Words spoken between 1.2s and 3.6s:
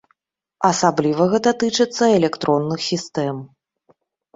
гэта тычыцца электронных сістэм.